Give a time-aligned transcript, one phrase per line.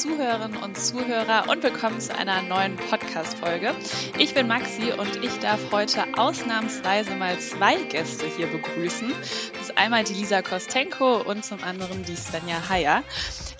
[0.00, 3.74] Zuhörerinnen und Zuhörer und willkommen zu einer neuen Podcast-Folge.
[4.18, 9.12] Ich bin Maxi und ich darf heute ausnahmsweise mal zwei Gäste hier begrüßen.
[9.52, 13.02] Das ist einmal die Lisa Kostenko und zum anderen die Svenja Heyer.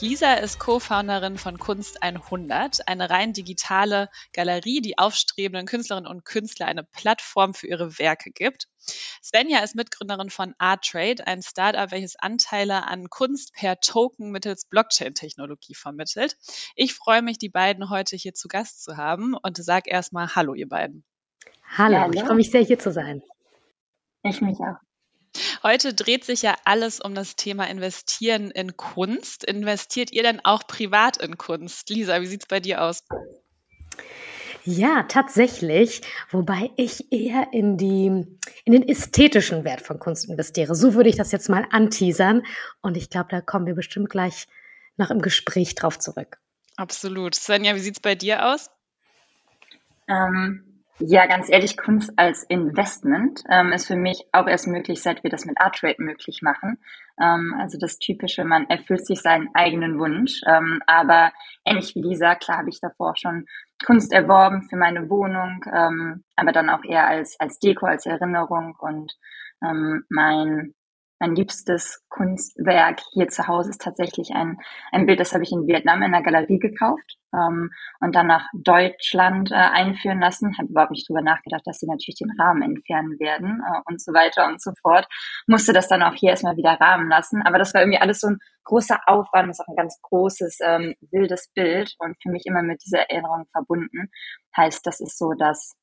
[0.01, 6.67] Lisa ist Co-Founderin von Kunst 100, eine rein digitale Galerie, die aufstrebenden Künstlerinnen und Künstler
[6.67, 8.67] eine Plattform für ihre Werke gibt.
[9.23, 15.75] Svenja ist Mitgründerin von Artrade, ein Startup, welches Anteile an Kunst per Token mittels Blockchain-Technologie
[15.75, 16.39] vermittelt.
[16.77, 20.55] Ich freue mich, die beiden heute hier zu Gast zu haben und sage erstmal Hallo,
[20.55, 21.05] ihr beiden.
[21.77, 23.23] Hallo, ja, ich freue mich sehr, hier zu sein.
[24.23, 24.77] Ich mich auch.
[25.63, 29.45] Heute dreht sich ja alles um das Thema Investieren in Kunst.
[29.45, 31.91] Investiert ihr denn auch privat in Kunst?
[31.91, 33.05] Lisa, wie sieht es bei dir aus?
[34.65, 36.01] Ja, tatsächlich,
[36.31, 38.07] wobei ich eher in die
[38.65, 40.75] in den ästhetischen Wert von Kunst investiere.
[40.75, 42.43] So würde ich das jetzt mal anteasern
[42.81, 44.47] und ich glaube, da kommen wir bestimmt gleich
[44.97, 46.39] noch im Gespräch drauf zurück.
[46.77, 47.35] Absolut.
[47.35, 48.71] Svenja, wie sieht es bei dir aus?
[50.09, 50.70] Ähm,
[51.01, 55.31] ja, ganz ehrlich, Kunst als Investment ähm, ist für mich auch erst möglich, seit wir
[55.31, 56.79] das mit Artrate möglich machen.
[57.21, 60.43] Ähm, also das Typische, man erfüllt sich seinen eigenen Wunsch.
[60.47, 61.33] Ähm, aber
[61.65, 63.47] ähnlich wie Lisa, klar habe ich davor schon
[63.85, 68.77] Kunst erworben für meine Wohnung, ähm, aber dann auch eher als, als Deko, als Erinnerung.
[68.79, 69.13] Und
[69.65, 70.75] ähm, mein
[71.21, 74.59] mein liebstes Kunstwerk hier zu Hause ist tatsächlich ein,
[74.91, 78.49] ein Bild, das habe ich in Vietnam in einer Galerie gekauft ähm, und dann nach
[78.55, 80.57] Deutschland äh, einführen lassen.
[80.57, 84.13] Habe überhaupt nicht drüber nachgedacht, dass sie natürlich den Rahmen entfernen werden äh, und so
[84.13, 85.07] weiter und so fort.
[85.47, 87.43] Musste das dann auch hier erstmal wieder rahmen lassen.
[87.43, 90.59] Aber das war irgendwie alles so ein großer Aufwand, das ist auch ein ganz großes,
[90.65, 94.11] ähm, wildes Bild und für mich immer mit dieser Erinnerung verbunden.
[94.57, 95.75] Heißt, das ist so das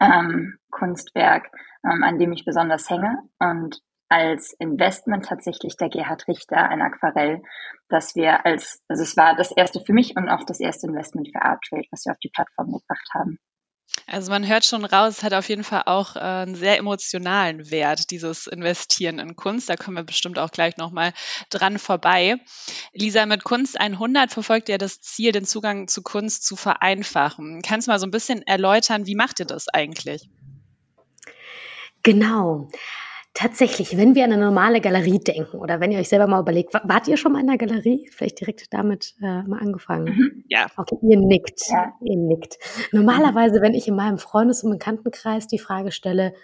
[0.00, 1.50] ähm, Kunstwerk,
[1.84, 3.18] ähm, an dem ich besonders hänge.
[3.38, 7.42] Und als Investment tatsächlich der Gerhard Richter, ein Aquarell,
[7.88, 11.30] das wir als, also es war das erste für mich und auch das erste Investment
[11.32, 13.38] für Art Trade, was wir auf die Plattform gebracht haben.
[14.06, 17.70] Also man hört schon raus, es hat auf jeden Fall auch äh, einen sehr emotionalen
[17.70, 19.70] Wert, dieses Investieren in Kunst.
[19.70, 21.12] Da kommen wir bestimmt auch gleich nochmal
[21.48, 22.36] dran vorbei.
[22.92, 27.62] Lisa, mit Kunst 100 verfolgt ihr das Ziel, den Zugang zu Kunst zu vereinfachen.
[27.62, 30.28] Kannst du mal so ein bisschen erläutern, wie macht ihr das eigentlich?
[32.02, 32.68] Genau.
[33.34, 36.74] Tatsächlich, wenn wir an eine normale Galerie denken oder wenn ihr euch selber mal überlegt,
[36.74, 38.10] wart ihr schon mal in einer Galerie?
[38.12, 40.14] Vielleicht direkt damit äh, mal angefangen.
[40.14, 40.66] Mhm, ja.
[40.76, 41.62] Okay, ihr nickt.
[41.68, 41.94] Ja.
[42.02, 42.58] Ihr nickt.
[42.92, 46.34] Normalerweise, wenn ich in meinem Freundes- und Bekanntenkreis die Frage stelle,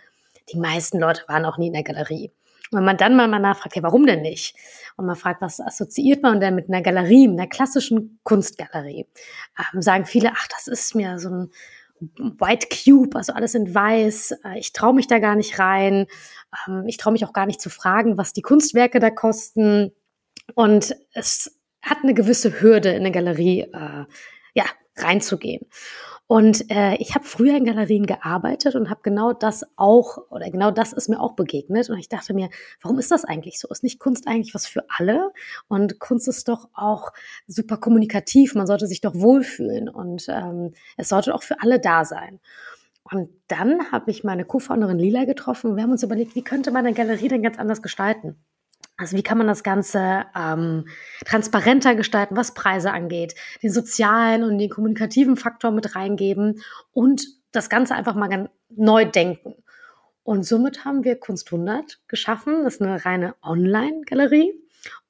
[0.51, 2.33] die meisten Leute waren auch nie in der Galerie.
[2.71, 4.55] Und wenn man dann mal nachfragt, ja, warum denn nicht?
[4.97, 9.07] Und man fragt, was assoziiert man denn mit einer Galerie, mit einer klassischen Kunstgalerie?
[9.59, 11.51] Ähm, sagen viele, ach, das ist mir so ein
[12.01, 14.33] White Cube, also alles in weiß.
[14.45, 16.07] Äh, ich traue mich da gar nicht rein.
[16.67, 19.93] Ähm, ich traue mich auch gar nicht zu fragen, was die Kunstwerke da kosten.
[20.55, 24.05] Und es hat eine gewisse Hürde, in eine Galerie äh,
[24.55, 24.65] ja,
[24.97, 25.67] reinzugehen.
[26.29, 30.71] Und äh, ich habe früher in Galerien gearbeitet und habe genau das auch, oder genau
[30.71, 31.89] das ist mir auch begegnet.
[31.89, 32.51] Und ich dachte mir,
[32.83, 33.67] warum ist das eigentlich so?
[33.69, 35.33] Ist nicht Kunst eigentlich was für alle?
[35.69, 37.13] Und Kunst ist doch auch
[37.47, 38.55] super kommunikativ.
[38.55, 42.41] Man sollte sich doch wohlfühlen und ähm, es sollte auch für alle da sein.
[43.11, 46.71] Und dann habe ich meine Co-Founderin Lila getroffen und wir haben uns überlegt, wie könnte
[46.73, 48.37] man eine Galerie denn ganz anders gestalten?
[48.99, 50.89] Also wie kann man das Ganze ähm,
[51.25, 56.61] transparenter gestalten, was Preise angeht, den sozialen und den kommunikativen Faktor mit reingeben
[56.93, 59.55] und das Ganze einfach mal neu denken.
[60.25, 62.65] Und somit haben wir Kunst 100 geschaffen.
[62.65, 64.53] Das ist eine reine Online-Galerie.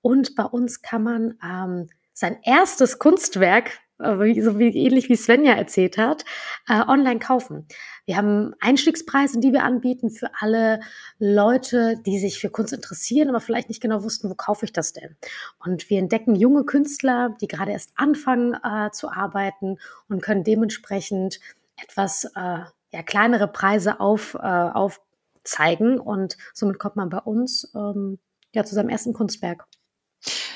[0.03, 5.99] Und bei uns kann man ähm, sein erstes Kunstwerk so wie ähnlich wie Svenja erzählt
[5.99, 6.25] hat,
[6.69, 7.67] äh, online kaufen.
[8.07, 10.81] Wir haben Einstiegspreise, die wir anbieten für alle
[11.19, 14.95] Leute, die sich für Kunst interessieren, aber vielleicht nicht genau wussten, wo kaufe ich das
[14.95, 15.17] denn.
[15.59, 19.79] Und wir entdecken junge Künstler, die gerade erst anfangen äh, zu arbeiten
[20.09, 21.41] und können dementsprechend
[21.77, 22.61] etwas äh,
[22.93, 26.01] ja, kleinere Preise auf, äh, aufzeigen.
[26.01, 28.19] Und somit kommt man bei uns ähm,
[28.55, 29.68] ja, zu seinem ersten Kunstwerk.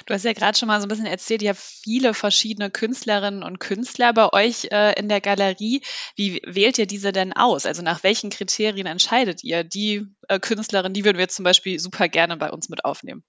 [0.07, 3.43] Du hast ja gerade schon mal so ein bisschen erzählt, ihr habt viele verschiedene Künstlerinnen
[3.43, 5.83] und Künstler bei euch äh, in der Galerie.
[6.17, 7.67] Wie wählt ihr diese denn aus?
[7.67, 9.65] Also nach welchen Kriterien entscheidet ihr?
[9.65, 13.23] Die äh, Künstlerin, die würden wir zum Beispiel super gerne bei uns mit aufnehmen.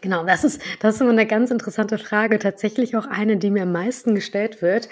[0.00, 2.38] Genau, das ist, das ist immer eine ganz interessante Frage.
[2.38, 4.88] Tatsächlich auch eine, die mir am meisten gestellt wird.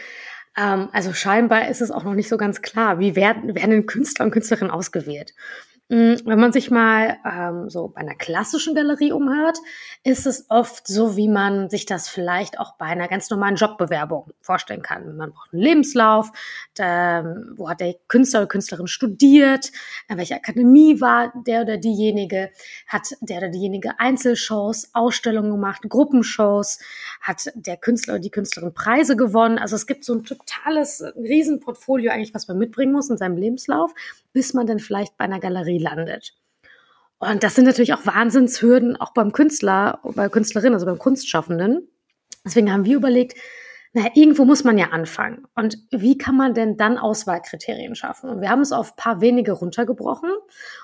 [0.57, 4.25] Ähm, also scheinbar ist es auch noch nicht so ganz klar, wie werden, werden Künstler
[4.25, 5.35] und Künstlerinnen ausgewählt.
[5.89, 9.57] Mm, wenn man sich mal ähm, so bei einer klassischen Galerie umhört,
[10.03, 14.33] ist es oft so, wie man sich das vielleicht auch bei einer ganz normalen Jobbewerbung
[14.41, 15.17] vorstellen kann.
[15.17, 16.33] Man braucht einen Lebenslauf,
[16.75, 19.71] da, wo hat der Künstler oder Künstlerin studiert,
[20.09, 22.51] an welcher Akademie war der oder diejenige,
[22.89, 26.81] hat der oder diejenige Einzelshows, Ausstellungen gemacht, Gruppenshows,
[27.21, 29.59] hat der Künstler oder die Künstlerin Preise gewonnen.
[29.59, 33.95] Also es gibt so ein totales Riesenportfolio eigentlich, was man mitbringen muss in seinem Lebenslauf,
[34.37, 36.35] bis man dann vielleicht bei einer Galerie landet.
[37.17, 41.89] Und das sind natürlich auch Wahnsinnshürden, auch beim Künstler, bei Künstlerinnen, also beim Kunstschaffenden.
[42.45, 43.39] Deswegen haben wir überlegt,
[43.95, 45.47] naja, irgendwo muss man ja anfangen.
[45.55, 48.29] Und wie kann man denn dann Auswahlkriterien schaffen?
[48.29, 50.31] Und wir haben es auf paar wenige runtergebrochen,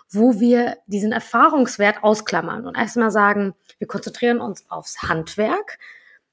[0.09, 5.79] wo wir diesen Erfahrungswert ausklammern und erstmal sagen, wir konzentrieren uns aufs Handwerk.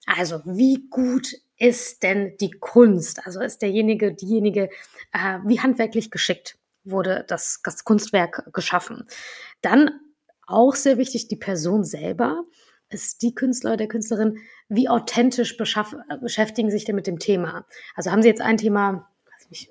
[0.05, 3.25] Also wie gut ist denn die Kunst?
[3.25, 4.69] Also ist derjenige, diejenige,
[5.11, 6.55] äh, wie handwerklich geschickt?
[6.83, 9.07] Wurde das, das Kunstwerk geschaffen.
[9.61, 9.91] Dann
[10.47, 12.43] auch sehr wichtig, die Person selber
[12.89, 17.65] ist die Künstler oder der Künstlerin, wie authentisch beschäftigen sich denn mit dem Thema?
[17.95, 19.07] Also haben sie jetzt ein Thema,
[19.49, 19.69] nicht,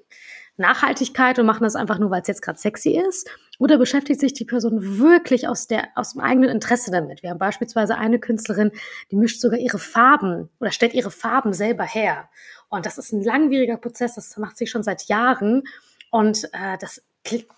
[0.59, 3.31] Nachhaltigkeit und machen das einfach nur, weil es jetzt gerade sexy ist?
[3.59, 7.23] Oder beschäftigt sich die Person wirklich aus, der, aus dem eigenen Interesse damit?
[7.23, 8.73] Wir haben beispielsweise eine Künstlerin,
[9.11, 12.29] die mischt sogar ihre Farben oder stellt ihre Farben selber her.
[12.69, 15.63] Und das ist ein langwieriger Prozess, das macht sie schon seit Jahren.
[16.11, 17.03] Und äh, das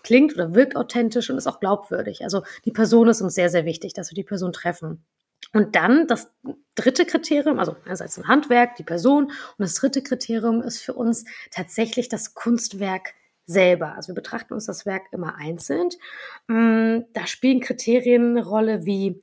[0.03, 2.23] klingt oder wirkt authentisch und ist auch glaubwürdig.
[2.23, 5.05] Also die Person ist uns sehr, sehr wichtig, dass wir die Person treffen.
[5.53, 6.31] Und dann das
[6.75, 11.25] dritte Kriterium, also einerseits ein Handwerk, die Person, und das dritte Kriterium ist für uns
[11.51, 13.13] tatsächlich das Kunstwerk
[13.45, 13.95] selber.
[13.95, 15.89] Also wir betrachten uns das Werk immer einzeln.
[16.47, 19.21] Mm, da spielen Kriterien eine Rolle wie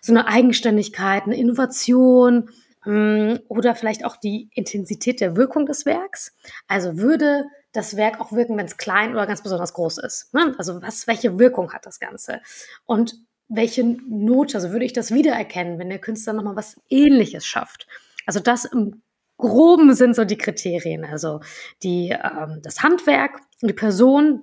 [0.00, 2.50] so eine Eigenständigkeit, eine Innovation
[2.84, 6.34] mm, oder vielleicht auch die Intensität der Wirkung des Werks.
[6.66, 10.32] Also würde das Werk auch wirken, wenn es klein oder ganz besonders groß ist.
[10.34, 10.54] Ne?
[10.58, 12.40] Also was, welche Wirkung hat das Ganze?
[12.84, 13.14] Und
[13.48, 17.86] welche Note, also würde ich das wiedererkennen, wenn der Künstler nochmal was ähnliches schafft?
[18.26, 19.02] Also das im
[19.38, 21.40] Groben sind so die Kriterien, also
[21.82, 24.42] die, ähm, das Handwerk, die Person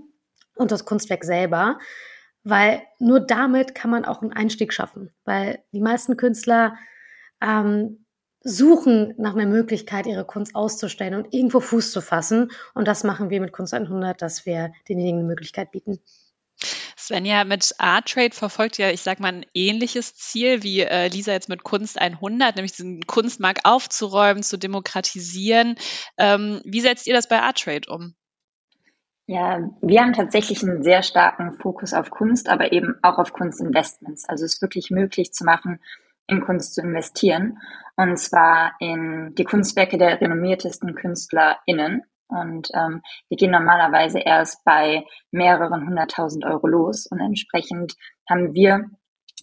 [0.55, 1.79] und das Kunstwerk selber,
[2.43, 6.75] weil nur damit kann man auch einen Einstieg schaffen, weil die meisten Künstler
[7.41, 8.05] ähm,
[8.41, 12.51] suchen nach einer Möglichkeit, ihre Kunst auszustellen und irgendwo Fuß zu fassen.
[12.73, 15.99] Und das machen wir mit Kunst 100, dass wir denjenigen eine Möglichkeit bieten.
[16.97, 21.31] Svenja, mit Art Trade verfolgt ja, ich sag mal, ein ähnliches Ziel wie äh, Lisa
[21.31, 25.75] jetzt mit Kunst 100, nämlich diesen Kunstmarkt aufzuräumen, zu demokratisieren.
[26.17, 28.15] Ähm, wie setzt ihr das bei Art Trade um?
[29.25, 34.27] Ja, wir haben tatsächlich einen sehr starken Fokus auf Kunst, aber eben auch auf Kunstinvestments.
[34.27, 35.79] Also es ist wirklich möglich zu machen,
[36.29, 37.57] in Kunst zu investieren.
[37.95, 42.03] Und zwar in die Kunstwerke der renommiertesten KünstlerInnen.
[42.27, 47.07] Und ähm, wir gehen normalerweise erst bei mehreren hunderttausend Euro los.
[47.07, 47.95] Und entsprechend
[48.29, 48.85] haben wir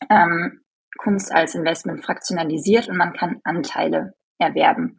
[0.09, 0.61] ähm,
[0.99, 4.99] Kunst als Investment fraktionalisiert und man kann Anteile erwerben.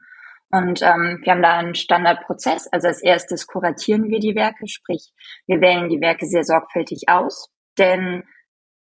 [0.49, 2.67] Und ähm, wir haben da einen Standardprozess.
[2.71, 5.11] Also als erstes kuratieren wir die Werke, sprich
[5.45, 8.23] wir wählen die Werke sehr sorgfältig aus, denn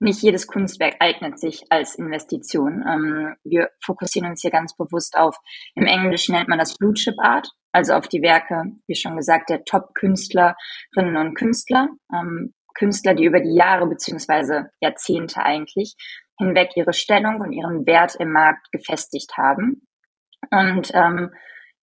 [0.02, 2.84] nicht jedes Kunstwerk eignet sich als Investition.
[2.86, 5.36] Ähm, wir fokussieren uns hier ganz bewusst auf,
[5.74, 9.48] im Englischen nennt man das Blue Chip Art, also auf die Werke, wie schon gesagt,
[9.48, 15.94] der Top-Künstlerinnen und Künstler, ähm, Künstler, die über die Jahre beziehungsweise Jahrzehnte eigentlich
[16.38, 19.86] hinweg ihre Stellung und ihren Wert im Markt gefestigt haben.
[20.50, 21.30] Und ähm,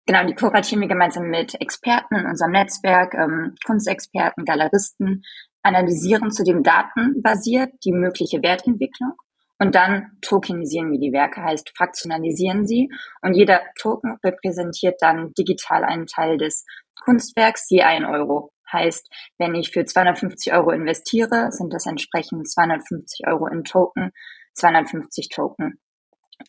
[0.06, 5.22] genau, die kuratieren wir gemeinsam mit Experten in unserem Netzwerk, ähm, Kunstexperten, Galeristen,
[5.62, 9.12] analysieren zudem datenbasiert die mögliche Wertentwicklung
[9.60, 12.90] und dann tokenisieren wir die Werke, heißt fraktionalisieren sie
[13.20, 16.64] und jeder Token repräsentiert dann digital einen Teil des
[17.04, 18.52] Kunstwerks je ein Euro.
[18.72, 24.12] Heißt, wenn ich für 250 Euro investiere, sind das entsprechend 250 Euro in Token,
[24.54, 25.78] 250 Token.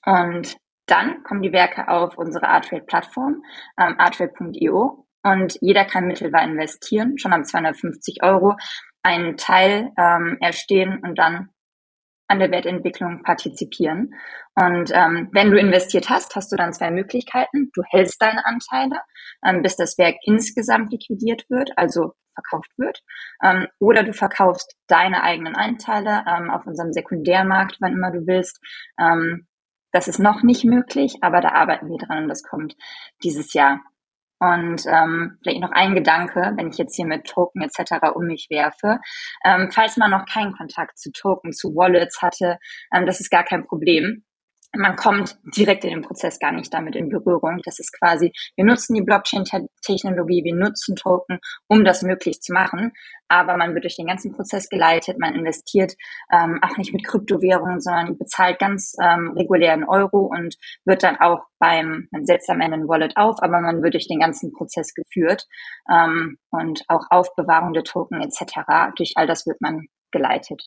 [0.06, 3.44] Und dann kommen die Werke auf unsere Artrade-Plattform,
[3.78, 8.56] ähm, artrade.io und jeder kann mittelbar investieren, schon ab 250 Euro
[9.04, 11.50] einen Teil ähm, erstehen und dann
[12.28, 14.14] an der Wertentwicklung partizipieren.
[14.56, 17.72] Und ähm, wenn du investiert hast, hast du dann zwei Möglichkeiten.
[17.74, 19.02] Du hältst deine Anteile,
[19.46, 23.02] ähm, bis das Werk insgesamt liquidiert wird, also verkauft wird.
[23.44, 28.60] Ähm, oder du verkaufst deine eigenen Anteile ähm, auf unserem Sekundärmarkt, wann immer du willst.
[29.00, 29.48] Ähm,
[29.92, 32.76] das ist noch nicht möglich, aber da arbeiten wir dran und das kommt
[33.24, 33.82] dieses Jahr.
[34.42, 38.08] Und ähm, vielleicht noch ein Gedanke, wenn ich jetzt hier mit Token etc.
[38.16, 39.00] um mich werfe.
[39.46, 42.58] Ähm, falls man noch keinen Kontakt zu Token, zu Wallets hatte,
[42.92, 44.24] ähm, das ist gar kein Problem.
[44.74, 47.60] Man kommt direkt in den Prozess gar nicht damit in Berührung.
[47.66, 52.94] Das ist quasi, wir nutzen die Blockchain-Technologie, wir nutzen Token, um das möglich zu machen.
[53.28, 55.94] Aber man wird durch den ganzen Prozess geleitet, man investiert
[56.32, 61.46] ähm, auch nicht mit Kryptowährungen, sondern bezahlt ganz ähm, regulären Euro und wird dann auch
[61.60, 64.94] beim, man setzt am Ende ein Wallet auf, aber man wird durch den ganzen Prozess
[64.94, 65.48] geführt
[65.90, 68.94] ähm, und auch Aufbewahrung der Token etc.
[68.96, 70.66] Durch all das wird man geleitet.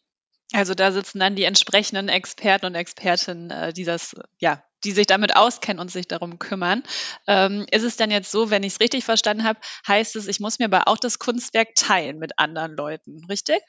[0.52, 5.06] Also da sitzen dann die entsprechenden Experten und Expertinnen, äh, die das, ja, die sich
[5.06, 6.82] damit auskennen und sich darum kümmern.
[7.26, 9.58] Ähm, ist es denn jetzt so, wenn ich es richtig verstanden habe,
[9.88, 13.60] heißt es, ich muss mir aber auch das Kunstwerk teilen mit anderen Leuten, richtig?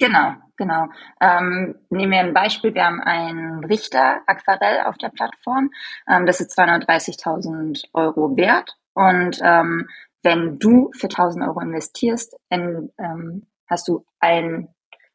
[0.00, 0.88] Genau, genau.
[1.20, 2.72] Ähm, nehmen wir ein Beispiel.
[2.74, 5.70] Wir haben einen Richter Aquarell auf der Plattform.
[6.08, 8.76] Ähm, das ist 230.000 Euro wert.
[8.94, 9.88] Und ähm,
[10.22, 14.68] wenn du für 1.000 Euro investierst, in, ähm, hast du ein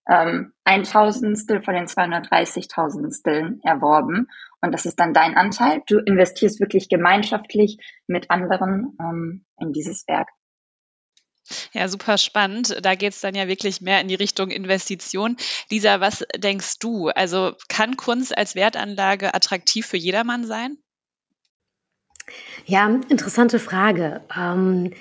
[0.10, 4.27] ähm, ein Tausendstel von den 230.000steln erworben.
[4.62, 5.81] Und das ist dann dein Anteil.
[5.88, 10.29] Du investierst wirklich gemeinschaftlich mit anderen ähm, in dieses Werk.
[11.74, 12.77] Ja, super spannend.
[12.81, 15.36] Da geht es dann ja wirklich mehr in die Richtung Investition.
[15.69, 17.10] Lisa, was denkst du?
[17.10, 20.77] Also kann Kunst als Wertanlage attraktiv für jedermann sein?
[22.65, 24.22] Ja, interessante Frage.
[24.36, 24.93] Ähm,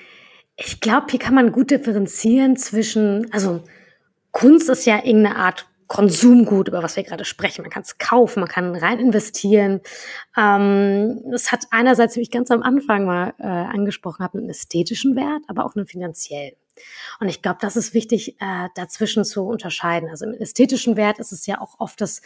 [0.57, 3.65] ich glaube, hier kann man gut differenzieren zwischen, also
[4.33, 7.61] Kunst ist ja irgendeine Art Konsumgut, über was wir gerade sprechen.
[7.61, 9.83] Man kann es kaufen, man kann rein investieren.
[10.37, 15.17] Ähm, es hat einerseits, wie ich ganz am Anfang mal äh, angesprochen habe, einen ästhetischen
[15.17, 16.55] Wert, aber auch einen finanziellen.
[17.21, 20.09] Und ich glaube, das ist wichtig, äh, dazwischen zu unterscheiden.
[20.09, 22.23] Also im ästhetischen Wert ist es ja auch oft das,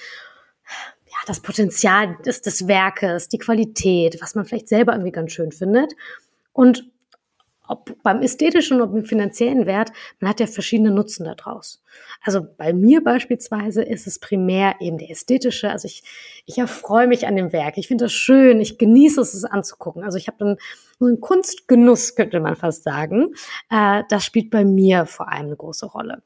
[1.06, 5.50] ja, das Potenzial des, des Werkes, die Qualität, was man vielleicht selber irgendwie ganz schön
[5.50, 5.92] findet.
[6.52, 6.88] Und
[7.68, 11.82] ob beim ästhetischen oder beim finanziellen Wert, man hat ja verschiedene Nutzen daraus.
[12.22, 15.70] Also bei mir beispielsweise ist es primär eben der ästhetische.
[15.70, 16.02] Also ich,
[16.44, 17.78] ich erfreue mich an dem Werk.
[17.78, 18.60] Ich finde das schön.
[18.60, 20.04] Ich genieße es, es anzugucken.
[20.04, 20.56] Also ich habe dann
[20.98, 23.34] so einen Kunstgenuss, könnte man fast sagen.
[23.70, 26.22] Äh, das spielt bei mir vor allem eine große Rolle.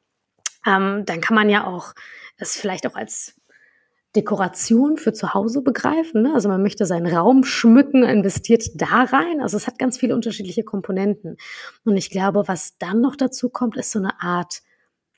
[0.66, 1.94] Ähm, dann kann man ja auch
[2.36, 3.39] es vielleicht auch als
[4.16, 6.22] Dekoration für zu Hause begreifen.
[6.22, 6.34] Ne?
[6.34, 9.40] Also man möchte seinen Raum schmücken, investiert da rein.
[9.40, 11.36] Also es hat ganz viele unterschiedliche Komponenten.
[11.84, 14.62] Und ich glaube, was dann noch dazu kommt, ist so eine Art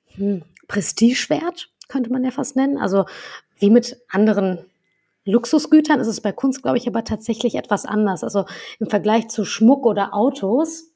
[0.09, 2.77] hm, Prestigewert, könnte man ja fast nennen.
[2.77, 3.07] Also
[3.59, 4.67] wie mit anderen
[5.25, 8.25] Luxusgütern ist es bei Kunst, glaube ich, aber tatsächlich etwas anders.
[8.25, 8.45] Also
[8.79, 10.92] im Vergleich zu Schmuck oder Autos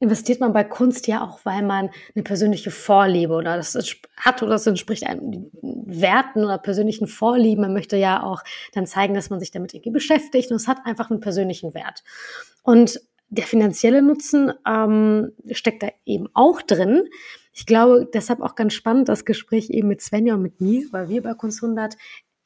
[0.00, 3.76] investiert man bei Kunst ja auch, weil man eine persönliche Vorliebe oder das
[4.16, 7.62] hat oder das entspricht einem Werten oder persönlichen Vorlieben.
[7.62, 10.78] Man möchte ja auch dann zeigen, dass man sich damit irgendwie beschäftigt und es hat
[10.84, 12.04] einfach einen persönlichen Wert.
[12.62, 13.00] Und
[13.30, 17.04] der finanzielle Nutzen ähm, steckt da eben auch drin.
[17.52, 21.08] Ich glaube, deshalb auch ganz spannend das Gespräch eben mit Svenja und mit mir, weil
[21.08, 21.96] wir bei Kunst 100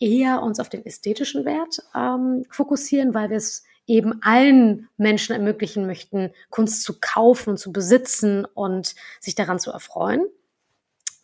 [0.01, 5.87] eher uns auf den ästhetischen Wert ähm, fokussieren, weil wir es eben allen Menschen ermöglichen
[5.87, 10.25] möchten, Kunst zu kaufen zu besitzen und sich daran zu erfreuen.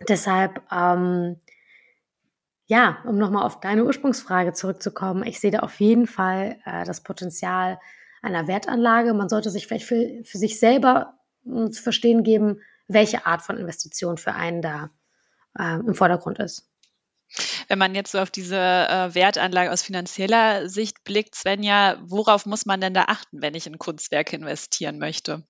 [0.07, 1.41] Deshalb, ähm,
[2.67, 7.03] ja, um nochmal auf deine Ursprungsfrage zurückzukommen, ich sehe da auf jeden Fall äh, das
[7.03, 7.81] Potenzial
[8.21, 9.15] einer Wertanlage.
[9.15, 11.15] Man sollte sich vielleicht für, für sich selber
[11.47, 14.91] äh, zu verstehen geben, welche Art von Investition für einen da
[15.59, 16.68] äh, im Vordergrund ist.
[17.69, 22.65] Wenn man jetzt so auf diese äh, Wertanlage aus finanzieller Sicht blickt, Svenja, worauf muss
[22.65, 25.45] man denn da achten, wenn ich in Kunstwerke investieren möchte?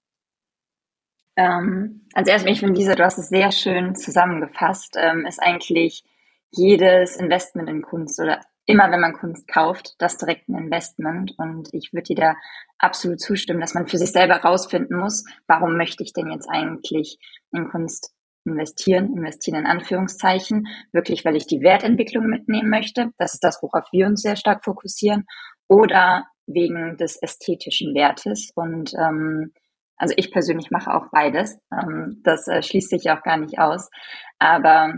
[1.37, 6.03] Ähm, also erstmal, ich finde, Lisa, du hast es sehr schön zusammengefasst, ähm, ist eigentlich
[6.51, 11.35] jedes Investment in Kunst oder immer, wenn man Kunst kauft, das direkt ein Investment.
[11.39, 12.37] Und ich würde dir da
[12.79, 17.19] absolut zustimmen, dass man für sich selber rausfinden muss, warum möchte ich denn jetzt eigentlich
[17.53, 18.13] in Kunst
[18.51, 23.11] investieren, investieren in Anführungszeichen, wirklich, weil ich die Wertentwicklung mitnehmen möchte.
[23.19, 25.25] Das ist das, worauf wir uns sehr stark fokussieren.
[25.69, 28.51] Oder wegen des ästhetischen Wertes.
[28.55, 29.53] Und ähm,
[29.97, 31.59] also ich persönlich mache auch beides.
[31.73, 33.91] Ähm, das äh, schließt sich auch gar nicht aus.
[34.39, 34.95] Aber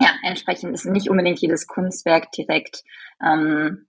[0.00, 2.82] ja, entsprechend ist nicht unbedingt jedes Kunstwerk direkt
[3.24, 3.86] ähm,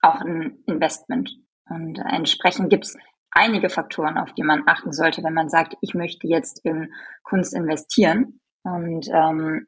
[0.00, 1.30] auch ein Investment.
[1.68, 2.96] Und entsprechend gibt es
[3.30, 6.92] einige Faktoren, auf die man achten sollte, wenn man sagt, ich möchte jetzt in
[7.22, 8.40] Kunst investieren.
[8.62, 9.66] Und ähm,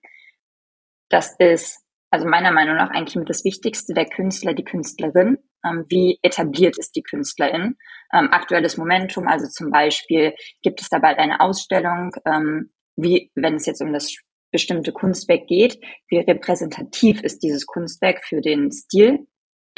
[1.08, 5.38] das ist also meiner Meinung nach eigentlich mit das Wichtigste der Künstler, die Künstlerin.
[5.64, 7.76] Ähm, wie etabliert ist die Künstlerin?
[8.12, 13.54] Ähm, aktuelles Momentum, also zum Beispiel gibt es da bald eine Ausstellung, ähm, wie, wenn
[13.54, 14.16] es jetzt um das
[14.50, 19.26] bestimmte Kunstwerk geht, wie repräsentativ ist dieses Kunstwerk für den Stil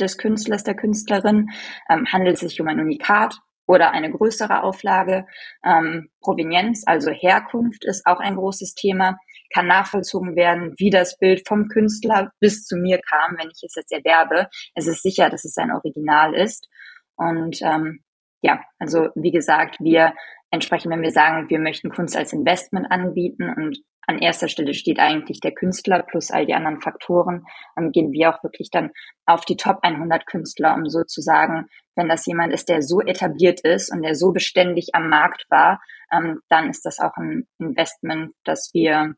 [0.00, 1.50] des Künstlers, der Künstlerin?
[1.90, 3.38] Ähm, handelt es sich um ein Unikat?
[3.66, 5.26] Oder eine größere Auflage.
[5.64, 9.19] Ähm, Provenienz, also Herkunft, ist auch ein großes Thema.
[9.54, 13.75] kann nachvollzogen werden, wie das Bild vom Künstler bis zu mir kam, wenn ich es
[13.75, 14.49] jetzt erwerbe.
[14.75, 16.69] Es ist sicher, dass es ein Original ist.
[17.16, 18.02] Und ähm,
[18.42, 20.14] ja, also wie gesagt, wir
[20.50, 24.99] entsprechend, wenn wir sagen, wir möchten Kunst als Investment anbieten und an erster Stelle steht
[24.99, 27.46] eigentlich der Künstler plus all die anderen Faktoren,
[27.78, 28.90] ähm, gehen wir auch wirklich dann
[29.26, 33.92] auf die Top 100 Künstler, um sozusagen, wenn das jemand ist, der so etabliert ist
[33.92, 35.80] und der so beständig am Markt war,
[36.12, 39.14] ähm, dann ist das auch ein Investment, das wir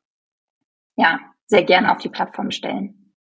[0.96, 3.14] ja sehr gerne auf die Plattform stellen.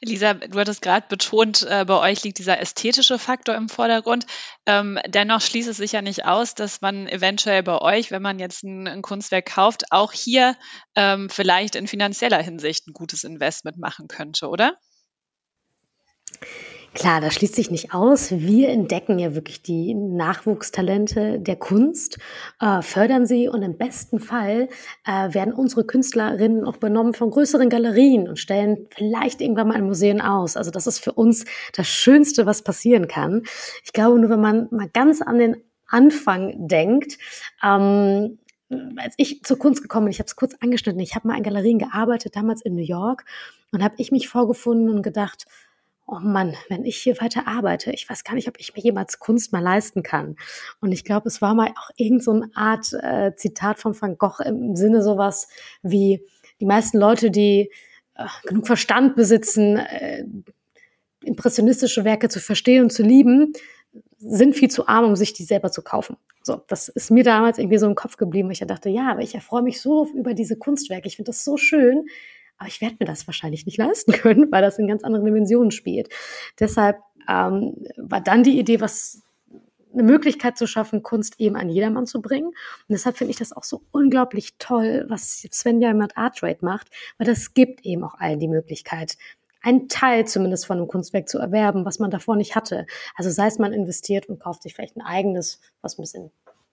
[0.00, 4.26] Lisa, du hattest gerade betont, äh, bei euch liegt dieser ästhetische Faktor im Vordergrund.
[4.66, 8.38] Ähm, dennoch schließt es sich ja nicht aus, dass man eventuell bei euch, wenn man
[8.38, 10.56] jetzt ein, ein Kunstwerk kauft, auch hier
[10.94, 14.78] ähm, vielleicht in finanzieller Hinsicht ein gutes Investment machen könnte, oder?
[16.94, 18.30] Klar, das schließt sich nicht aus.
[18.30, 22.18] Wir entdecken ja wirklich die Nachwuchstalente der Kunst,
[22.60, 24.68] äh, fördern sie und im besten Fall
[25.04, 29.86] äh, werden unsere Künstlerinnen auch übernommen von größeren Galerien und stellen vielleicht irgendwann mal in
[29.86, 30.56] Museen aus.
[30.56, 33.42] Also das ist für uns das Schönste, was passieren kann.
[33.84, 35.56] Ich glaube, nur wenn man mal ganz an den
[35.88, 37.18] Anfang denkt,
[37.64, 38.38] ähm,
[38.96, 41.42] als ich zur Kunst gekommen bin, ich habe es kurz angeschnitten, ich habe mal in
[41.42, 43.24] Galerien gearbeitet, damals in New York,
[43.72, 45.46] und habe ich mich vorgefunden und gedacht,
[46.06, 49.18] oh Mann, wenn ich hier weiter arbeite, ich weiß gar nicht, ob ich mir jemals
[49.18, 50.36] Kunst mal leisten kann.
[50.80, 54.40] Und ich glaube, es war mal auch irgend so Art äh, Zitat von Van Gogh
[54.44, 55.48] im Sinne sowas
[55.82, 56.22] wie
[56.60, 57.70] die meisten Leute, die
[58.14, 60.24] äh, genug Verstand besitzen, äh,
[61.22, 63.54] impressionistische Werke zu verstehen und zu lieben,
[64.18, 66.16] sind viel zu arm, um sich die selber zu kaufen.
[66.42, 69.20] So, das ist mir damals irgendwie so im Kopf geblieben, weil ich dachte, ja, aber
[69.20, 71.08] ich erfreue mich so über diese Kunstwerke.
[71.08, 72.06] Ich finde das so schön.
[72.58, 75.70] Aber ich werde mir das wahrscheinlich nicht leisten können, weil das in ganz anderen Dimensionen
[75.70, 76.08] spielt.
[76.58, 79.22] Deshalb ähm, war dann die Idee, was
[79.92, 82.48] eine Möglichkeit zu schaffen, Kunst eben an jedermann zu bringen.
[82.48, 82.56] Und
[82.88, 87.54] deshalb finde ich das auch so unglaublich toll, was Svenja mit Artrate macht, weil das
[87.54, 89.16] gibt eben auch allen die Möglichkeit,
[89.62, 92.86] einen Teil zumindest von einem Kunstwerk zu erwerben, was man davor nicht hatte.
[93.14, 96.30] Also sei es man investiert und kauft sich vielleicht ein eigenes, was ein bisschen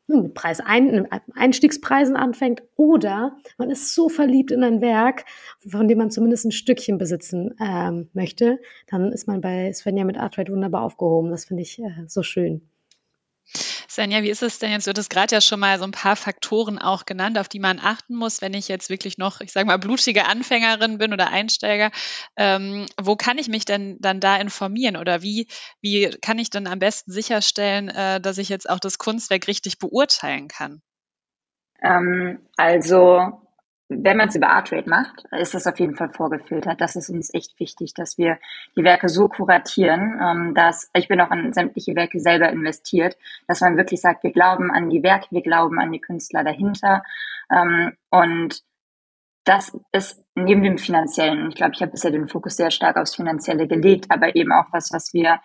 [0.08, 5.25] mit Preis ein, Einstiegspreisen anfängt oder man ist so verliebt in ein Werk,
[5.60, 10.17] von dem man zumindest ein Stückchen besitzen ähm, möchte, dann ist man bei Svenja mit
[10.17, 11.31] Artride wunderbar aufgehoben.
[11.31, 12.70] Das finde ich äh, so schön.
[13.91, 14.88] Svenja, wie ist es denn jetzt?
[14.88, 17.77] Du hattest gerade ja schon mal so ein paar Faktoren auch genannt, auf die man
[17.77, 21.92] achten muss, wenn ich jetzt wirklich noch, ich sage mal, blutige Anfängerin bin oder Einsteiger.
[22.37, 25.48] Ähm, wo kann ich mich denn dann da informieren oder wie,
[25.81, 29.77] wie kann ich dann am besten sicherstellen, äh, dass ich jetzt auch das Kunstwerk richtig
[29.77, 30.81] beurteilen kann?
[31.81, 33.40] Ähm, also
[33.93, 36.79] wenn man es über Artrate macht, ist das auf jeden Fall vorgefiltert.
[36.79, 38.39] Das ist uns echt wichtig, dass wir
[38.77, 43.59] die Werke so kuratieren, ähm, dass ich bin auch an sämtliche Werke selber investiert, dass
[43.59, 47.03] man wirklich sagt, wir glauben an die Werke, wir glauben an die Künstler dahinter.
[47.51, 48.61] Ähm, und
[49.43, 53.15] das ist neben dem finanziellen, ich glaube, ich habe bisher den Fokus sehr stark aufs
[53.15, 55.41] Finanzielle gelegt, aber eben auch was, was wir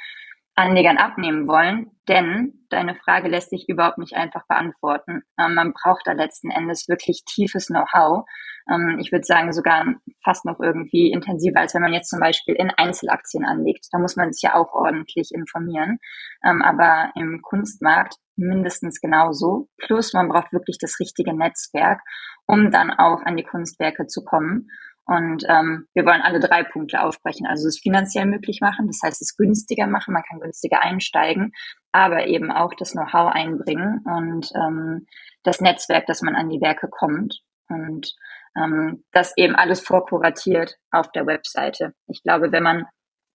[0.57, 5.23] Anlegern abnehmen wollen, denn deine Frage lässt sich überhaupt nicht einfach beantworten.
[5.39, 8.25] Ähm, man braucht da letzten Endes wirklich tiefes Know-how.
[8.71, 9.85] Ähm, ich würde sagen, sogar
[10.25, 13.87] fast noch irgendwie intensiver, als wenn man jetzt zum Beispiel in Einzelaktien anlegt.
[13.93, 15.99] Da muss man sich ja auch ordentlich informieren.
[16.43, 19.69] Ähm, aber im Kunstmarkt mindestens genauso.
[19.77, 22.01] Plus man braucht wirklich das richtige Netzwerk,
[22.47, 24.69] um dann auch an die Kunstwerke zu kommen.
[25.07, 27.47] Und ähm, wir wollen alle drei Punkte aufbrechen.
[27.47, 31.53] Also es finanziell möglich machen, das heißt es günstiger machen, man kann günstiger einsteigen,
[31.93, 35.07] aber eben auch das Know-how einbringen und ähm,
[35.45, 37.41] das Netzwerk, dass man an die Werke kommt.
[37.69, 38.15] Und
[38.57, 41.95] ähm, das eben alles vorkuratiert auf der Webseite.
[42.09, 42.87] Ich glaube, wenn man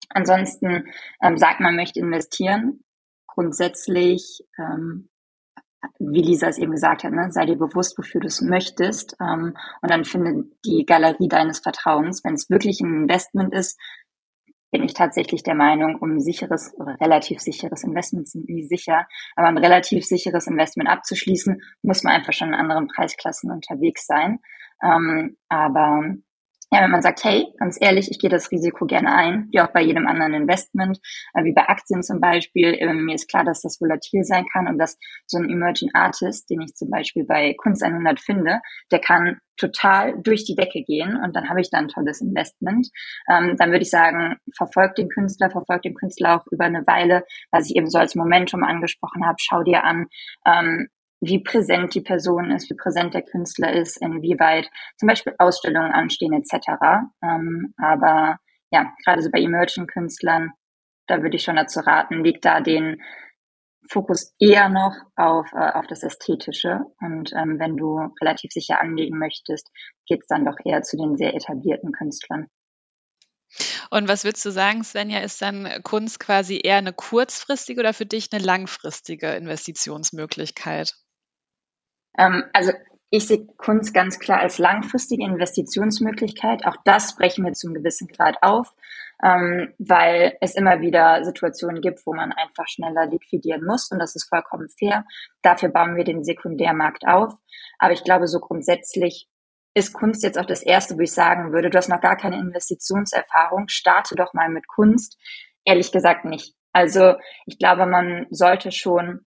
[0.09, 2.81] ansonsten ähm, sagt, man möchte investieren,
[3.27, 5.09] grundsätzlich ähm,
[5.99, 9.15] wie Lisa es eben gesagt hat, ne, sei dir bewusst, wofür du es möchtest.
[9.19, 12.23] Ähm, und dann finde die Galerie deines Vertrauens.
[12.23, 13.79] Wenn es wirklich ein Investment ist,
[14.71, 19.05] bin ich tatsächlich der Meinung, um ein sicheres oder relativ sicheres Investment sind nie sicher,
[19.35, 24.39] aber ein relativ sicheres Investment abzuschließen, muss man einfach schon in anderen Preisklassen unterwegs sein.
[24.81, 26.15] Ähm, aber
[26.73, 29.73] ja, wenn man sagt, hey, ganz ehrlich, ich gehe das Risiko gerne ein, wie auch
[29.73, 30.99] bei jedem anderen Investment,
[31.33, 34.67] äh, wie bei Aktien zum Beispiel, äh, mir ist klar, dass das volatil sein kann
[34.67, 38.99] und dass so ein Emerging Artist, den ich zum Beispiel bei Kunst 100 finde, der
[38.99, 42.87] kann total durch die Decke gehen und dann habe ich da ein tolles Investment.
[43.29, 47.25] Ähm, dann würde ich sagen, verfolgt den Künstler, verfolgt den Künstler auch über eine Weile,
[47.51, 50.07] was ich eben so als Momentum angesprochen habe, schau dir an,
[50.47, 50.87] ähm,
[51.21, 56.33] wie präsent die Person ist, wie präsent der Künstler ist, inwieweit zum Beispiel Ausstellungen anstehen
[56.33, 57.05] etc.
[57.23, 58.39] Ähm, aber
[58.71, 60.51] ja, gerade so bei Emerging-Künstlern,
[61.07, 63.01] da würde ich schon dazu raten, legt da den
[63.87, 66.81] Fokus eher noch auf, äh, auf das Ästhetische.
[66.99, 69.69] Und ähm, wenn du relativ sicher anlegen möchtest,
[70.07, 72.47] geht's dann doch eher zu den sehr etablierten Künstlern.
[73.89, 78.05] Und was würdest du sagen, Svenja, ist dann Kunst quasi eher eine kurzfristige oder für
[78.05, 80.95] dich eine langfristige Investitionsmöglichkeit?
[82.17, 82.71] Ähm, also
[83.13, 86.65] ich sehe Kunst ganz klar als langfristige Investitionsmöglichkeit.
[86.65, 88.73] Auch das brechen wir zum gewissen Grad auf,
[89.21, 94.15] ähm, weil es immer wieder Situationen gibt, wo man einfach schneller liquidieren muss und das
[94.15, 95.05] ist vollkommen fair.
[95.41, 97.33] Dafür bauen wir den Sekundärmarkt auf.
[97.79, 99.27] Aber ich glaube, so grundsätzlich
[99.73, 102.37] ist Kunst jetzt auch das Erste, wo ich sagen würde, du hast noch gar keine
[102.39, 105.17] Investitionserfahrung, starte doch mal mit Kunst.
[105.65, 106.55] Ehrlich gesagt nicht.
[106.71, 109.25] Also ich glaube, man sollte schon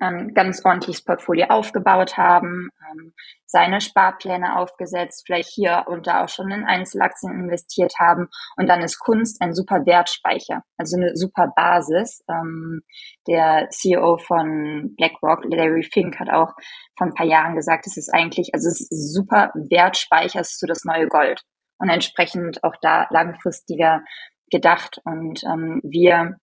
[0.00, 3.12] ähm, ganz ordentliches Portfolio aufgebaut haben, ähm,
[3.46, 8.28] seine Sparpläne aufgesetzt, vielleicht hier und da auch schon in Einzelaktien investiert haben.
[8.56, 12.22] Und dann ist Kunst ein super Wertspeicher, also eine super Basis.
[12.28, 12.82] Ähm,
[13.28, 16.52] der CEO von BlackRock, Larry Fink, hat auch
[16.96, 20.60] vor ein paar Jahren gesagt, es ist eigentlich, also es ist super Wertspeicher, es ist
[20.60, 21.42] so das neue Gold.
[21.78, 24.02] Und entsprechend auch da langfristiger
[24.50, 25.00] gedacht.
[25.04, 26.36] Und ähm, wir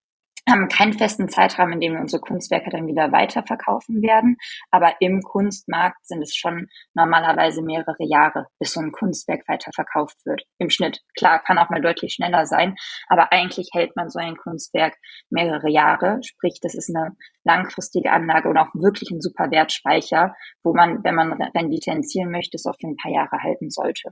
[0.50, 4.38] haben keinen festen Zeitrahmen, in dem wir unsere Kunstwerke dann wieder weiterverkaufen werden.
[4.72, 10.44] Aber im Kunstmarkt sind es schon normalerweise mehrere Jahre, bis so ein Kunstwerk weiterverkauft wird.
[10.58, 11.02] Im Schnitt.
[11.18, 12.76] Klar, kann auch mal deutlich schneller sein.
[13.08, 14.96] Aber eigentlich hält man so ein Kunstwerk
[15.30, 16.20] mehrere Jahre.
[16.24, 21.16] Sprich, das ist eine langfristige Anlage und auch wirklich ein super Wertspeicher, wo man, wenn
[21.16, 24.12] man Rendite erzielen möchte, es auch für ein paar Jahre halten sollte.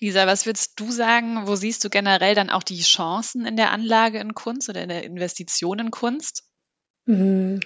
[0.00, 3.70] Lisa, was würdest du sagen, wo siehst du generell dann auch die Chancen in der
[3.70, 6.44] Anlage in Kunst oder in der Investition in Kunst?
[7.06, 7.60] Mhm.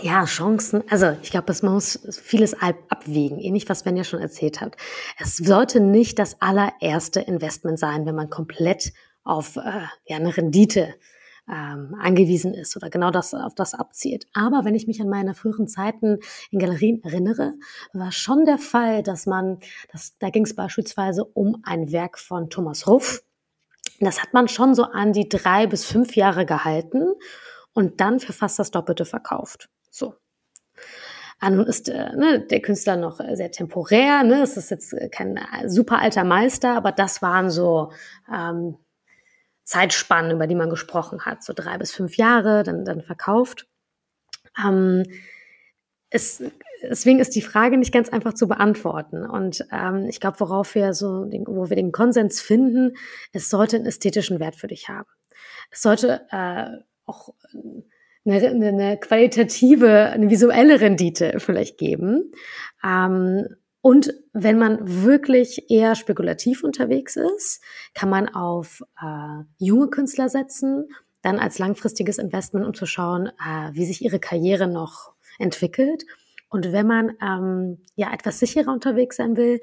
[0.00, 0.82] Ja, Chancen.
[0.90, 4.76] Also ich glaube, es muss vieles abwägen, ähnlich was Sven ja schon erzählt hat.
[5.18, 10.94] Es sollte nicht das allererste Investment sein, wenn man komplett auf äh, ja, eine Rendite
[11.48, 14.26] ähm, angewiesen ist oder genau das auf das abzielt.
[14.32, 16.18] Aber wenn ich mich an meine früheren Zeiten
[16.50, 17.54] in Galerien erinnere,
[17.92, 19.58] war schon der Fall, dass man,
[19.92, 23.22] das, da ging es beispielsweise um ein Werk von Thomas Ruff.
[24.00, 27.12] Das hat man schon so an die drei bis fünf Jahre gehalten
[27.74, 29.68] und dann für fast das Doppelte verkauft.
[29.90, 30.14] So.
[31.40, 34.42] Ah, nun ist äh, ne, der Künstler noch sehr temporär, ne?
[34.42, 37.92] es ist jetzt kein super alter Meister, aber das waren so
[38.32, 38.78] ähm,
[39.64, 43.66] Zeitspannen, über die man gesprochen hat, so drei bis fünf Jahre, dann, dann verkauft.
[44.62, 45.04] Ähm,
[46.10, 46.42] es,
[46.82, 49.24] deswegen ist die Frage nicht ganz einfach zu beantworten.
[49.24, 52.96] Und ähm, ich glaube, worauf wir so, den, wo wir den Konsens finden,
[53.32, 55.08] es sollte einen ästhetischen Wert für dich haben.
[55.70, 56.66] Es sollte äh,
[57.06, 57.30] auch
[58.24, 62.32] eine, eine qualitative, eine visuelle Rendite vielleicht geben.
[62.84, 63.48] Ähm,
[63.84, 67.60] und wenn man wirklich eher spekulativ unterwegs ist,
[67.92, 70.88] kann man auf äh, junge Künstler setzen,
[71.20, 76.06] dann als langfristiges Investment, um zu schauen, äh, wie sich ihre Karriere noch entwickelt.
[76.48, 79.60] Und wenn man ähm, ja etwas sicherer unterwegs sein will,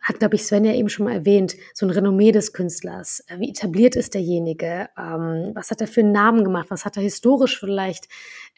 [0.00, 3.24] hat, glaube ich, Sven ja eben schon mal erwähnt, so ein Renommee des Künstlers.
[3.38, 4.88] Wie etabliert ist derjenige?
[4.98, 6.70] Ähm, was hat er für einen Namen gemacht?
[6.70, 8.08] Was hat er historisch vielleicht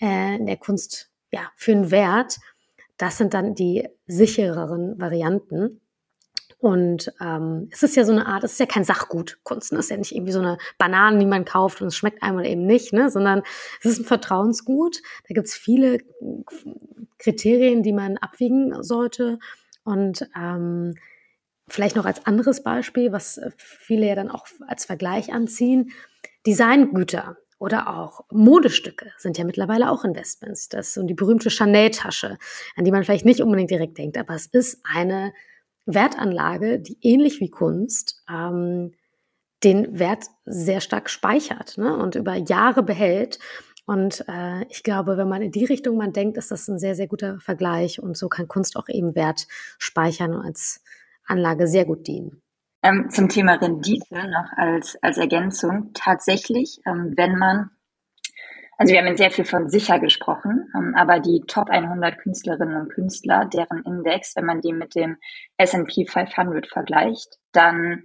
[0.01, 2.39] äh, in der Kunst ja, für einen Wert?
[3.05, 5.83] Das sind dann die sichereren Varianten.
[6.57, 9.41] Und ähm, es ist ja so eine Art, es ist ja kein Sachgut.
[9.43, 9.81] Kunst ne?
[9.81, 12.47] ist ja nicht irgendwie so eine Banane, die man kauft und es schmeckt einem oder
[12.47, 13.11] eben nicht, ne?
[13.11, 13.43] sondern
[13.81, 15.03] es ist ein Vertrauensgut.
[15.29, 15.99] Da gibt es viele
[17.19, 19.39] Kriterien, die man abwiegen sollte.
[19.85, 20.95] Und ähm,
[21.69, 25.93] vielleicht noch als anderes Beispiel, was viele ja dann auch als Vergleich anziehen,
[26.47, 27.37] Designgüter.
[27.65, 30.69] Oder auch Modestücke sind ja mittlerweile auch Investments.
[30.69, 32.37] Das ist so die berühmte Chanel-Tasche,
[32.77, 35.33] an die man vielleicht nicht unbedingt direkt denkt, aber es ist eine
[35.87, 38.93] Wertanlage, die ähnlich wie Kunst ähm,
[39.65, 43.39] den Wert sehr stark speichert ne, und über Jahre behält.
[43.87, 46.95] Und äh, ich glaube, wenn man in die Richtung man denkt, ist das ein sehr,
[46.95, 47.99] sehr guter Vergleich.
[47.99, 49.47] Und so kann Kunst auch eben Wert
[49.79, 50.83] speichern und als
[51.25, 52.44] Anlage sehr gut dienen.
[52.85, 55.93] Ähm, zum Thema Rendite noch als, als Ergänzung.
[55.95, 57.71] Tatsächlich, ähm, wenn man,
[58.77, 62.77] also wir haben jetzt sehr viel von sicher gesprochen, ähm, aber die Top 100 Künstlerinnen
[62.77, 65.17] und Künstler, deren Index, wenn man den mit dem
[65.57, 68.05] S&P 500 vergleicht, dann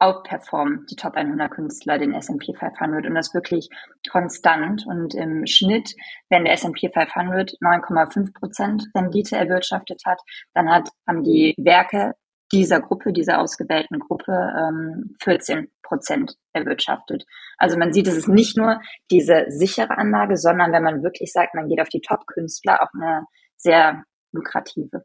[0.00, 3.68] outperformen die Top 100 Künstler den S&P 500 und das wirklich
[4.10, 5.94] konstant und im Schnitt,
[6.28, 10.20] wenn der S&P 500 9,5 Prozent Rendite erwirtschaftet hat,
[10.54, 12.14] dann hat, haben die Werke
[12.52, 17.24] dieser Gruppe, dieser ausgewählten Gruppe ähm, 14 Prozent erwirtschaftet.
[17.56, 18.80] Also man sieht, es ist nicht nur
[19.10, 23.26] diese sichere Anlage, sondern wenn man wirklich sagt, man geht auf die Top-Künstler, auch eine
[23.56, 25.04] sehr lukrative.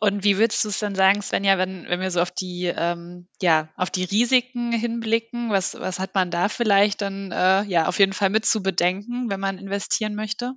[0.00, 3.28] Und wie würdest du es dann sagen, Svenja, wenn, wenn wir so auf die, ähm,
[3.40, 7.98] ja, auf die Risiken hinblicken, was, was hat man da vielleicht dann äh, ja auf
[7.98, 10.54] jeden Fall mit zu bedenken, wenn man investieren möchte?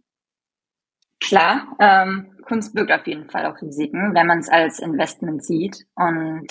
[1.19, 5.85] Klar, ähm, Kunst birgt auf jeden Fall auch Risiken, wenn man es als Investment sieht.
[5.95, 6.47] Und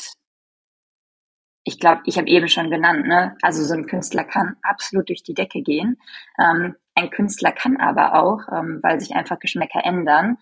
[1.65, 3.37] ich glaube, ich habe eben schon genannt, ne?
[3.43, 5.99] also so ein Künstler kann absolut durch die Decke gehen.
[6.39, 10.39] Ähm, ein Künstler kann aber auch, ähm, weil sich einfach Geschmäcker ändern,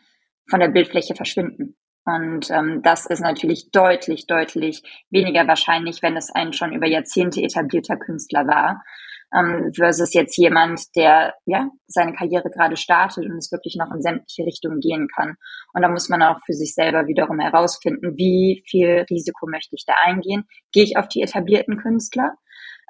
[0.48, 1.76] von der Bildfläche verschwinden.
[2.04, 7.42] Und ähm, das ist natürlich deutlich, deutlich weniger wahrscheinlich, wenn es ein schon über Jahrzehnte
[7.42, 8.84] etablierter Künstler war,
[9.32, 14.02] ähm, versus jetzt jemand, der ja seine Karriere gerade startet und es wirklich noch in
[14.02, 15.36] sämtliche Richtungen gehen kann.
[15.72, 19.84] Und da muss man auch für sich selber wiederum herausfinden, wie viel Risiko möchte ich
[19.86, 20.44] da eingehen?
[20.72, 22.34] Gehe ich auf die etablierten Künstler?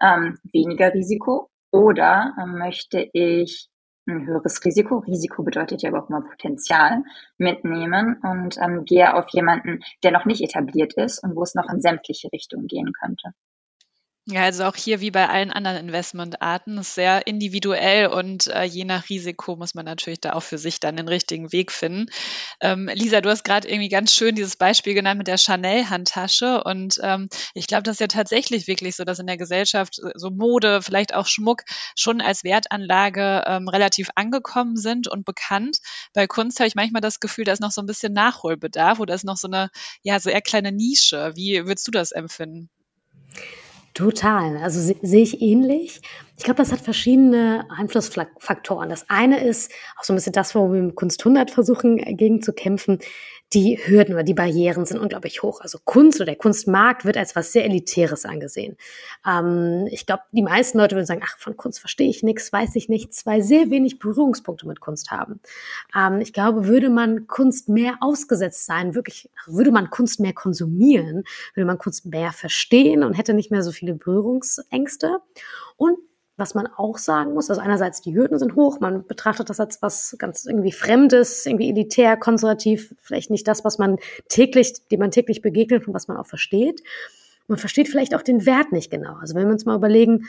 [0.03, 1.51] Ähm, weniger Risiko?
[1.71, 3.69] Oder ähm, möchte ich
[4.07, 7.03] ein höheres Risiko, Risiko bedeutet ja aber auch Potenzial,
[7.39, 11.69] mitnehmen und ähm, gehe auf jemanden, der noch nicht etabliert ist und wo es noch
[11.73, 13.31] in sämtliche Richtungen gehen könnte.
[14.27, 18.85] Ja, also auch hier wie bei allen anderen Investmentarten ist sehr individuell und äh, je
[18.85, 22.07] nach Risiko muss man natürlich da auch für sich dann den richtigen Weg finden.
[22.63, 26.99] Ähm, Lisa, du hast gerade irgendwie ganz schön dieses Beispiel genannt mit der Chanel-Handtasche und
[27.03, 30.81] ähm, ich glaube, das ist ja tatsächlich wirklich so, dass in der Gesellschaft so Mode,
[30.81, 35.81] vielleicht auch Schmuck schon als Wertanlage ähm, relativ angekommen sind und bekannt.
[36.15, 39.15] Bei Kunst habe ich manchmal das Gefühl, da ist noch so ein bisschen Nachholbedarf oder
[39.15, 39.69] ist noch so eine,
[40.03, 41.33] ja, so eher kleine Nische.
[41.35, 42.71] Wie würdest du das empfinden?
[43.95, 44.57] Total.
[44.57, 46.01] Also se sehe ich ähnlich.
[46.37, 48.89] Ich glaube, das hat verschiedene Einflussfaktoren.
[48.89, 52.15] Das eine ist auch so ein bisschen das, wo wir mit Kunst 100 versuchen, äh,
[52.15, 52.99] gegen zu kämpfen.
[53.55, 55.61] Die Hürden oder die Barrieren sind unglaublich hoch.
[55.61, 58.77] Also Kunst oder der Kunstmarkt wird als was sehr Elitäres angesehen.
[59.27, 62.75] Ähm, ich glaube, die meisten Leute würden sagen, ach, von Kunst verstehe ich nichts, weiß
[62.75, 65.41] ich nichts, weil sehr wenig Berührungspunkte mit Kunst haben.
[65.97, 71.25] Ähm, ich glaube, würde man Kunst mehr ausgesetzt sein, wirklich, würde man Kunst mehr konsumieren,
[71.55, 75.19] würde man Kunst mehr verstehen und hätte nicht mehr so viele Berührungsängste.
[75.77, 75.99] Und
[76.37, 79.81] was man auch sagen muss, also einerseits die Hürden sind hoch, man betrachtet das als
[79.83, 85.13] was ganz irgendwie Fremdes, irgendwie elitär, konservativ, vielleicht nicht das, was man täglich, dem man
[85.13, 86.83] täglich begegnet und was man auch versteht.
[87.47, 89.15] Man versteht vielleicht auch den Wert nicht genau.
[89.21, 90.27] Also wenn wir uns mal überlegen,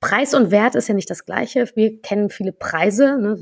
[0.00, 1.70] Preis und Wert ist ja nicht das Gleiche.
[1.74, 3.38] Wir kennen viele Preise, ne?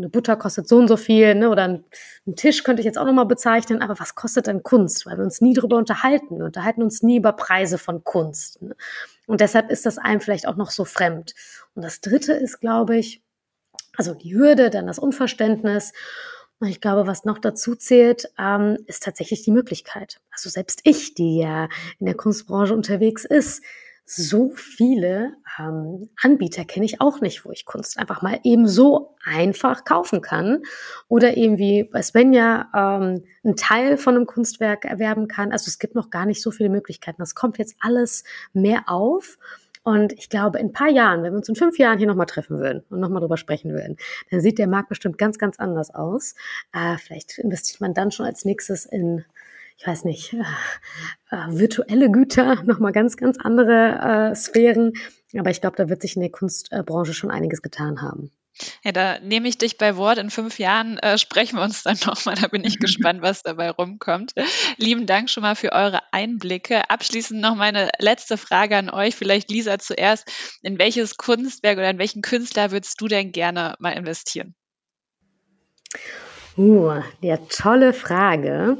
[0.00, 1.50] Eine Butter kostet so und so viel, ne?
[1.50, 1.84] oder ein,
[2.26, 5.06] ein Tisch könnte ich jetzt auch nochmal bezeichnen, aber was kostet denn Kunst?
[5.06, 6.38] Weil wir uns nie darüber unterhalten.
[6.38, 8.60] Wir unterhalten uns nie über Preise von Kunst.
[8.62, 8.74] Ne?
[9.26, 11.34] Und deshalb ist das einem vielleicht auch noch so fremd.
[11.74, 13.22] Und das Dritte ist, glaube ich,
[13.96, 15.92] also die Hürde, dann das Unverständnis.
[16.58, 20.20] Und ich glaube, was noch dazu zählt, ähm, ist tatsächlich die Möglichkeit.
[20.30, 23.62] Also selbst ich, die ja in der Kunstbranche unterwegs ist,
[24.12, 29.14] so viele ähm, Anbieter kenne ich auch nicht, wo ich Kunst einfach mal eben so
[29.24, 30.64] einfach kaufen kann
[31.06, 35.52] oder eben wie bei Svenja ähm, einen Teil von einem Kunstwerk erwerben kann.
[35.52, 37.22] Also es gibt noch gar nicht so viele Möglichkeiten.
[37.22, 39.38] Das kommt jetzt alles mehr auf.
[39.84, 42.26] Und ich glaube, in ein paar Jahren, wenn wir uns in fünf Jahren hier nochmal
[42.26, 43.96] treffen würden und nochmal drüber sprechen würden,
[44.32, 46.34] dann sieht der Markt bestimmt ganz, ganz anders aus.
[46.72, 49.24] Äh, vielleicht investiert man dann schon als nächstes in
[49.80, 54.92] ich weiß nicht, äh, äh, virtuelle Güter, nochmal ganz, ganz andere äh, Sphären.
[55.38, 58.30] Aber ich glaube, da wird sich in der Kunstbranche schon einiges getan haben.
[58.84, 60.18] Ja, da nehme ich dich bei Wort.
[60.18, 62.34] In fünf Jahren äh, sprechen wir uns dann nochmal.
[62.34, 64.34] Da bin ich gespannt, was dabei rumkommt.
[64.76, 66.90] Lieben Dank schon mal für eure Einblicke.
[66.90, 69.16] Abschließend noch meine letzte Frage an euch.
[69.16, 70.30] Vielleicht Lisa zuerst.
[70.62, 74.54] In welches Kunstwerk oder in welchen Künstler würdest du denn gerne mal investieren?
[76.58, 78.76] Uh, ja, tolle Frage.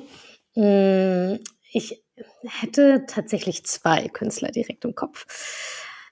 [0.61, 1.40] Hm,
[1.73, 2.05] ich
[2.42, 5.25] hätte tatsächlich zwei Künstler direkt im Kopf.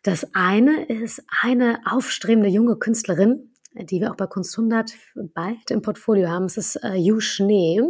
[0.03, 4.93] Das eine ist eine aufstrebende junge Künstlerin, die wir auch bei Kunst 100
[5.35, 6.47] bald im Portfolio haben.
[6.47, 7.83] Es ist äh, Yu Schnee.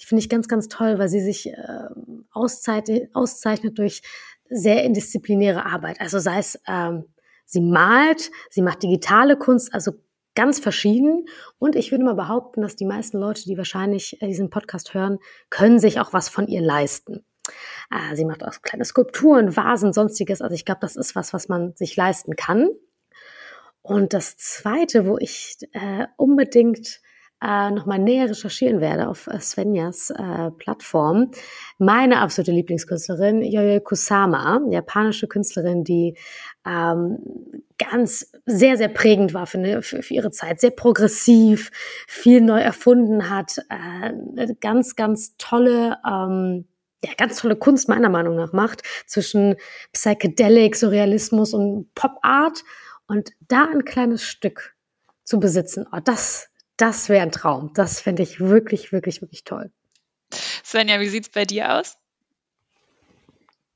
[0.00, 1.88] Die finde ich ganz, ganz toll, weil sie sich äh,
[2.32, 4.00] auszeichnet, auszeichnet durch
[4.48, 6.00] sehr indisziplinäre Arbeit.
[6.00, 7.04] Also sei es, ähm,
[7.44, 9.92] sie malt, sie macht digitale Kunst, also
[10.34, 11.26] ganz verschieden.
[11.58, 15.18] Und ich würde mal behaupten, dass die meisten Leute, die wahrscheinlich äh, diesen Podcast hören,
[15.50, 17.24] können sich auch was von ihr leisten.
[17.90, 20.40] Äh, sie macht auch kleine Skulpturen, Vasen, sonstiges.
[20.40, 22.68] Also ich glaube, das ist was, was man sich leisten kann.
[23.82, 27.00] Und das Zweite, wo ich äh, unbedingt
[27.42, 31.30] äh, nochmal näher recherchieren werde auf äh, Svenjas äh, Plattform.
[31.78, 36.16] Meine absolute Lieblingskünstlerin, Yoyo Kusama, japanische Künstlerin, die
[36.66, 37.18] ähm,
[37.78, 41.70] ganz sehr, sehr prägend war für, eine, für, für ihre Zeit, sehr progressiv,
[42.06, 46.66] viel neu erfunden hat, äh, ganz, ganz tolle ähm,
[47.02, 49.56] ja, ganz tolle Kunst meiner Meinung nach macht zwischen
[49.92, 52.62] Psychedelic, Surrealismus und Pop Art
[53.06, 54.76] und da ein kleines Stück
[55.24, 55.86] zu besitzen.
[55.92, 56.49] Oh, das
[56.80, 57.72] das wäre ein Traum.
[57.74, 59.70] Das fände ich wirklich, wirklich, wirklich toll.
[60.32, 61.96] Svenja, wie sieht es bei dir aus?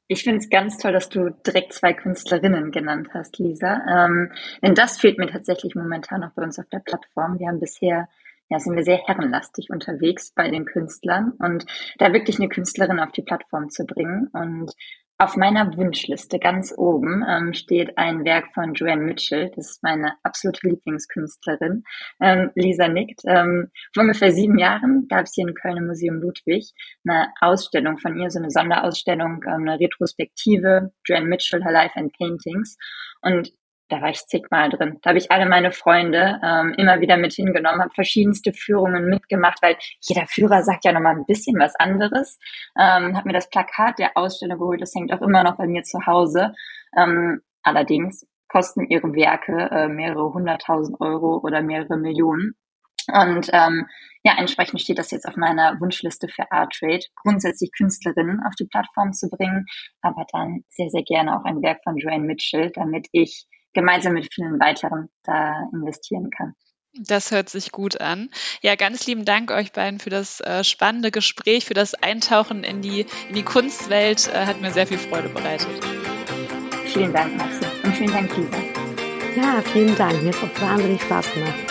[0.07, 3.81] Ich finde es ganz toll, dass du direkt zwei Künstlerinnen genannt hast, Lisa.
[3.89, 7.39] Ähm, denn das fehlt mir tatsächlich momentan noch bei uns auf der Plattform.
[7.39, 8.09] Wir haben bisher,
[8.51, 11.65] ja, sind wir sehr herrenlastig unterwegs bei den Künstlern und
[11.99, 14.73] da wirklich eine Künstlerin auf die Plattform zu bringen und
[15.19, 19.51] auf meiner Wunschliste ganz oben ähm, steht ein Werk von Joanne Mitchell.
[19.55, 21.85] Das ist meine absolute Lieblingskünstlerin.
[22.21, 23.21] Ähm, Lisa nickt.
[23.25, 26.73] Ähm, vor ungefähr sieben Jahren gab es hier in Köln im Museum Ludwig
[27.07, 32.13] eine Ausstellung von ihr, so eine Sonderausstellung, ähm, eine Retrospektive, Joanne Mitchell, Her Life and
[32.19, 32.77] Paintings.
[33.23, 33.53] Und
[33.89, 34.99] da war ich zigmal drin.
[35.03, 39.63] Da habe ich alle meine Freunde ähm, immer wieder mit hingenommen, habe verschiedenste Führungen mitgemacht,
[39.63, 42.39] weil jeder Führer sagt ja nochmal ein bisschen was anderes.
[42.79, 45.83] Ähm, habe mir das Plakat der Ausstellung geholt, das hängt auch immer noch bei mir
[45.83, 46.55] zu Hause.
[46.97, 52.55] Ähm, allerdings kosten ihre Werke äh, mehrere hunderttausend Euro oder mehrere Millionen.
[53.13, 53.87] Und ähm,
[54.23, 59.13] ja, entsprechend steht das jetzt auf meiner Wunschliste für Artrade, grundsätzlich Künstlerinnen auf die Plattform
[59.13, 59.67] zu bringen,
[60.01, 64.33] aber dann sehr, sehr gerne auch ein Werk von Joanne Mitchell, damit ich gemeinsam mit
[64.33, 66.55] vielen weiteren da investieren kann.
[66.97, 68.31] Das hört sich gut an.
[68.63, 72.83] Ja, ganz lieben Dank euch beiden für das äh, spannende Gespräch, für das Eintauchen in
[72.83, 74.31] die, in die Kunstwelt.
[74.33, 75.69] Äh, hat mir sehr viel Freude bereitet.
[76.87, 77.65] Vielen Dank, Maxi.
[77.83, 78.59] Und vielen Dank, Lisa.
[79.35, 80.23] Ja, vielen Dank.
[80.23, 81.64] Mir hat auch wahnsinnig Spaß gemacht.